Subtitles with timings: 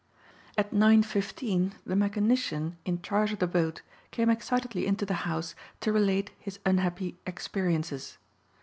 [0.57, 5.53] At nine fifteen the mechanician in charge of the boat came excitedly into the house
[5.81, 8.17] to relate his unhappy experiences.